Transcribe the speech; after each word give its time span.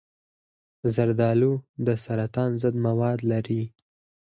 زردآلو 0.93 1.53
د 1.85 1.87
سرطان 2.03 2.49
ضد 2.61 2.75
مواد 2.87 3.19
لري. 3.31 3.63